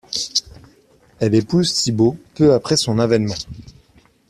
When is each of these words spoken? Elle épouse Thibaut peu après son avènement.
Elle 1.19 1.35
épouse 1.35 1.75
Thibaut 1.75 2.17
peu 2.33 2.53
après 2.55 2.75
son 2.75 2.97
avènement. 2.97 3.35